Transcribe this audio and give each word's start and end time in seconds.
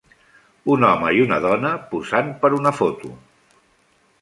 un 0.75 0.85
home 0.87 1.11
i 1.17 1.21
una 1.25 1.37
dona 1.43 1.73
posant 1.91 2.33
per 2.45 2.51
una 2.61 2.73
foto 2.81 3.13